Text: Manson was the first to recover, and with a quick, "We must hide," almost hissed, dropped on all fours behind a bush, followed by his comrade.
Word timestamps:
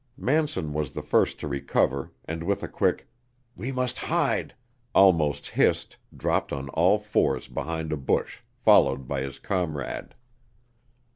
Manson 0.17 0.73
was 0.73 0.89
the 0.93 1.03
first 1.03 1.39
to 1.41 1.47
recover, 1.47 2.11
and 2.25 2.41
with 2.41 2.63
a 2.63 2.67
quick, 2.67 3.07
"We 3.55 3.71
must 3.71 3.99
hide," 3.99 4.55
almost 4.95 5.49
hissed, 5.49 5.97
dropped 6.17 6.51
on 6.51 6.69
all 6.69 6.97
fours 6.97 7.47
behind 7.47 7.93
a 7.93 7.97
bush, 7.97 8.39
followed 8.55 9.07
by 9.07 9.21
his 9.21 9.37
comrade. 9.37 10.15